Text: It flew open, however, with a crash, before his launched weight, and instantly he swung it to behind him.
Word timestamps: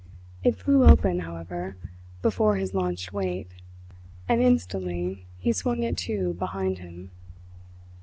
It 0.43 0.55
flew 0.55 0.83
open, 0.83 1.19
however, 1.19 1.75
with 1.75 1.75
a 1.75 1.77
crash, 1.83 2.01
before 2.23 2.55
his 2.55 2.73
launched 2.73 3.13
weight, 3.13 3.51
and 4.27 4.41
instantly 4.41 5.27
he 5.37 5.51
swung 5.53 5.83
it 5.83 5.95
to 5.97 6.33
behind 6.33 6.79
him. 6.79 7.11